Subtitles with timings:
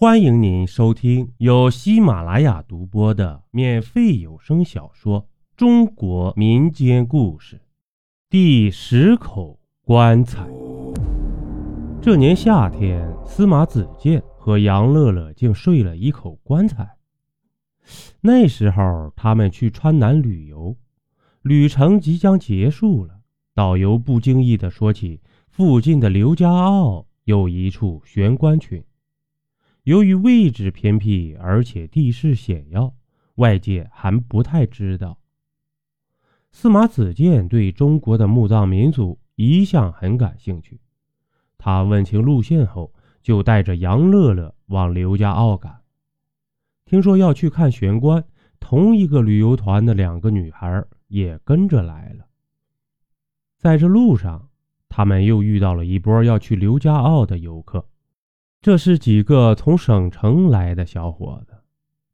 [0.00, 5.20] 欢迎您收听由喜马拉雅独播的免费有声小说
[5.58, 7.56] 《中国民间故事》
[8.30, 10.48] 第十口棺材。
[12.00, 16.96] 这年夏天，司马子健和杨乐乐竟睡了一口棺材。
[18.22, 20.74] 那时候，他们去川南旅游，
[21.42, 23.20] 旅程即将结束了。
[23.54, 25.20] 导游不经意地说起，
[25.50, 28.82] 附近的刘家坳有一处悬棺群。
[29.90, 32.94] 由于位置偏僻，而且地势险要，
[33.34, 35.18] 外界还不太知道。
[36.52, 40.80] 司马子建对中国的墓葬民俗一向很感兴趣，
[41.58, 45.80] 他问清路线后，就带着杨乐乐往刘家坳赶。
[46.84, 48.24] 听说要去看悬棺，
[48.60, 52.26] 同一个旅游团的两个女孩也跟着来了。
[53.56, 54.50] 在这路上，
[54.88, 57.84] 他们又遇到了一波要去刘家坳的游客。
[58.62, 61.54] 这是几个从省城来的小伙子，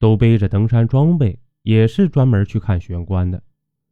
[0.00, 3.40] 都背着登山装备，也是专门去看玄关的。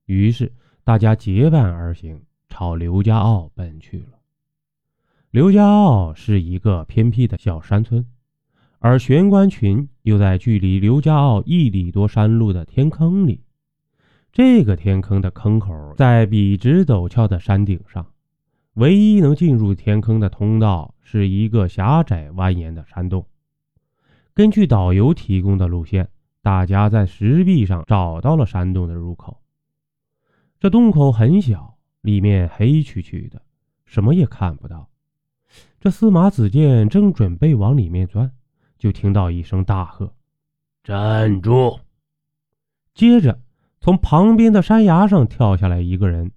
[0.06, 0.52] 于是
[0.82, 4.18] 大家结伴而行，朝刘家坳奔去了。
[5.30, 8.04] 刘家坳是一个偏僻的小山村，
[8.80, 13.44] 而玄关群又在距离刘家坳一里多山路的天坑里。
[14.32, 18.04] 这个天坑的坑口在笔直陡峭的山顶上。
[18.74, 23.26] 唯一能进入天坑的通道是一个狭窄蜿蜒的山洞。
[24.32, 26.08] 根据导游提供的路线，
[26.40, 29.40] 大家在石壁上找到了山洞的入口。
[30.58, 33.42] 这洞口很小，里面黑黢黢的，
[33.84, 34.88] 什么也看不到。
[35.80, 38.30] 这司马子建正准备往里面钻，
[38.78, 40.14] 就听到一声大喝
[40.84, 41.80] ：“站住！”
[42.94, 43.40] 接着，
[43.80, 46.30] 从旁边的山崖上跳下来一个人。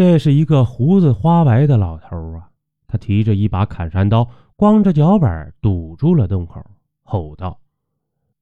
[0.00, 2.48] 这是一个胡子花白的老头啊，
[2.86, 6.64] 他提着一把砍山刀，光着脚板堵住了洞口，
[7.02, 7.60] 吼道：“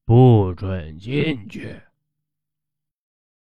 [0.05, 1.75] 不准进去！”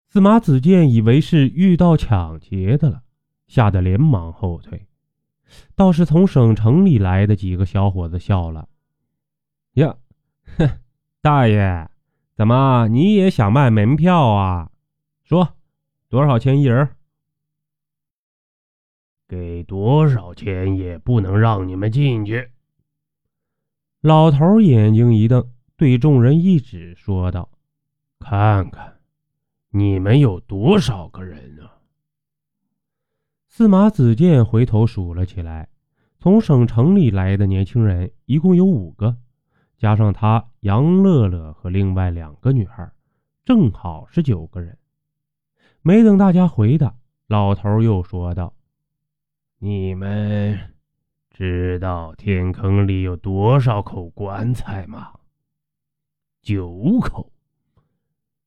[0.09, 3.03] 司马子建以为是遇到抢劫的了，
[3.45, 4.87] 吓得连忙后退。
[5.75, 8.67] 倒是从省城里来的几个小伙子笑了
[9.77, 9.95] ：“呀，
[10.57, 10.67] 哼，
[11.21, 11.87] 大爷，
[12.35, 14.71] 怎么你也想卖门票啊？
[15.23, 15.49] 说
[16.09, 16.89] 多少钱一人？”
[19.27, 22.49] 给多少钱也不能让你们进去！
[23.99, 27.49] 老头眼睛一瞪，对众人一指，说道
[28.19, 28.99] ：“看看，
[29.71, 31.75] 你们有多少个人啊？”
[33.49, 35.67] 司马子建回头数了起来，
[36.19, 39.17] 从省城里来的年轻人一共有五个，
[39.77, 42.89] 加上他杨乐乐和另外两个女孩，
[43.43, 44.77] 正好是九个人。
[45.81, 46.95] 没等大家回答，
[47.27, 48.53] 老头又说道。
[49.59, 50.75] 你们
[51.31, 55.13] 知道天坑里有多少口棺材吗？
[56.43, 57.31] 九口，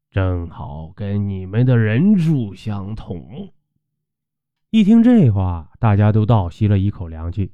[0.09, 3.53] 正好跟你们的人数相同。
[4.71, 7.51] 一听这话，大家都倒吸了一口凉气。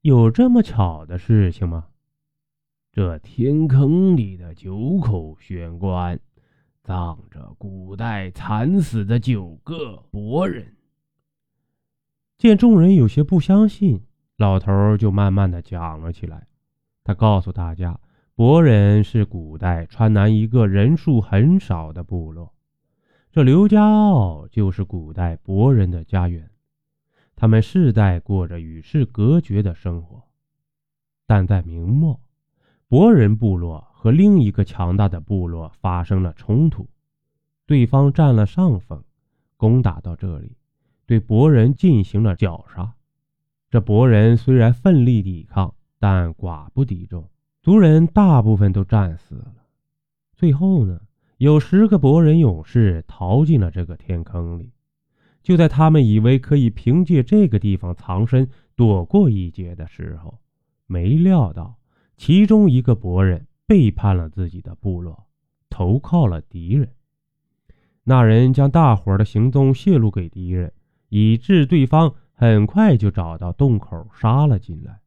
[0.00, 1.88] 有这么巧的事情吗？
[2.92, 6.18] 这天坑里的九口悬棺，
[6.82, 10.74] 葬着古代惨死的九个博人。
[12.36, 14.02] 见众人有些不相信，
[14.36, 16.46] 老头就慢慢的讲了起来。
[17.04, 18.00] 他告诉大家，
[18.34, 22.52] 博人是古代川南一个人数很少的部落，
[23.30, 26.50] 这刘家坳就是古代博人的家园，
[27.36, 30.24] 他们世代过着与世隔绝的生活。
[31.26, 32.20] 但在明末，
[32.88, 36.88] 博人部落和另一个强大的部落发生了冲突，
[37.66, 39.02] 对方占了上风，
[39.56, 40.56] 攻打到这里。
[41.06, 42.94] 对博人进行了绞杀，
[43.70, 47.28] 这博人虽然奋力抵抗，但寡不敌众，
[47.62, 49.52] 族人大部分都战死了。
[50.34, 51.00] 最后呢，
[51.38, 54.70] 有十个博人勇士逃进了这个天坑里。
[55.42, 60.38] 就在他们以为可以凭借这个地方藏身躲过一劫的时候，
[60.86, 61.76] 没料到
[62.16, 65.26] 其中一个博人背叛了自己的部落，
[65.68, 66.88] 投靠了敌人。
[68.04, 70.72] 那人将大伙的行踪泄露给敌人。
[71.08, 75.00] 以致对方很快就找到洞口，杀了进来，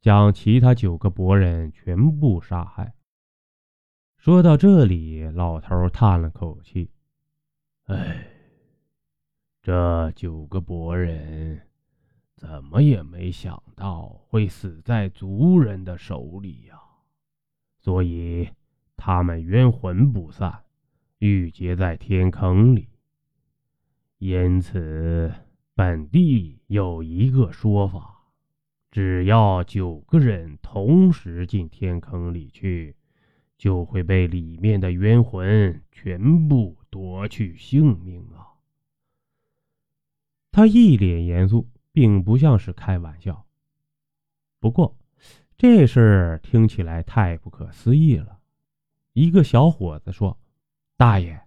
[0.00, 2.94] 将其他九个博人全部杀害。
[4.16, 6.90] 说到这里，老头叹了口气
[7.86, 8.26] ：“哎，
[9.62, 11.62] 这九个博人
[12.34, 16.78] 怎么也没想到会死在族人的手里呀，
[17.78, 18.48] 所以
[18.96, 20.64] 他们冤魂不散，
[21.18, 22.88] 郁结在天坑里。”
[24.18, 25.32] 因此，
[25.74, 28.32] 本地有一个说法，
[28.90, 32.96] 只要九个人同时进天坑里去，
[33.56, 38.58] 就会被里面的冤魂全部夺去性命啊！
[40.50, 43.46] 他一脸严肃，并不像是开玩笑。
[44.58, 44.96] 不过，
[45.56, 48.40] 这事儿听起来太不可思议了。
[49.12, 50.36] 一个小伙子说
[50.98, 51.40] ：“大爷，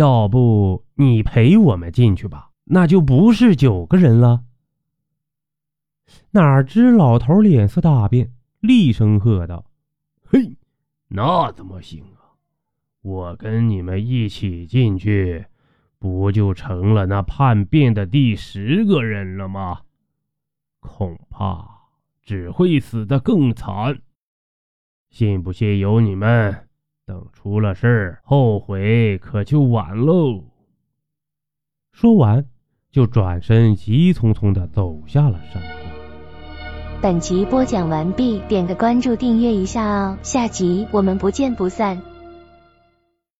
[0.00, 2.52] 要不你陪我们进去吧？
[2.64, 4.44] 那就不是九个人了。”
[6.32, 9.66] 哪知老头脸色大变，厉声喝道
[10.24, 10.56] ：“嘿，
[11.08, 12.40] 那怎么行啊？
[13.02, 15.44] 我跟你们一起进去，
[15.98, 19.82] 不就成了那叛变的第十个人了吗？
[20.80, 21.90] 恐怕
[22.22, 24.00] 只会死得更惨。
[25.10, 26.68] 信不信由你们，
[27.10, 30.44] 等出了事儿，后悔可就晚喽。”
[31.90, 32.44] 说完，
[32.92, 35.70] 就转身急匆匆的走下了山坡。
[37.02, 42.00] 本集播讲完毕，点个关注，订阅一下哦，下集我们不见不散。